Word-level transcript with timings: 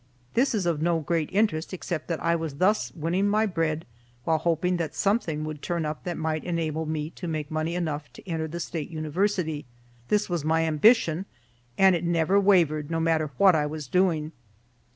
This 0.33 0.55
is 0.55 0.65
of 0.65 0.81
no 0.81 0.99
great 0.99 1.29
interest 1.31 1.75
except 1.75 2.07
that 2.07 2.19
I 2.23 2.35
was 2.35 2.55
thus 2.55 2.91
winning 2.95 3.27
my 3.29 3.45
bread 3.45 3.85
while 4.23 4.39
hoping 4.39 4.77
that 4.77 4.95
something 4.95 5.43
would 5.43 5.61
turn 5.61 5.85
up 5.85 6.05
that 6.05 6.17
might 6.17 6.43
enable 6.43 6.87
me 6.87 7.11
to 7.11 7.27
make 7.27 7.51
money 7.51 7.75
enough 7.75 8.11
to 8.13 8.27
enter 8.27 8.47
the 8.47 8.59
State 8.59 8.89
University. 8.89 9.63
This 10.07 10.27
was 10.27 10.43
my 10.43 10.65
ambition, 10.65 11.27
and 11.77 11.95
it 11.95 12.03
never 12.03 12.39
wavered 12.39 12.89
no 12.89 12.99
matter 12.99 13.29
what 13.37 13.53
I 13.55 13.67
was 13.67 13.87
doing. 13.87 14.31